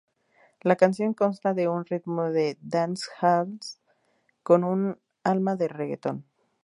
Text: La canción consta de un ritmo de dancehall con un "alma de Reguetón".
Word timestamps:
La 0.61 0.77
canción 0.77 1.13
consta 1.13 1.53
de 1.53 1.67
un 1.67 1.85
ritmo 1.85 2.31
de 2.31 2.57
dancehall 2.59 3.59
con 4.41 4.63
un 4.63 4.99
"alma 5.23 5.55
de 5.57 5.67
Reguetón". 5.67 6.25